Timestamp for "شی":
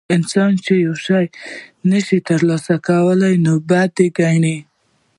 1.05-1.25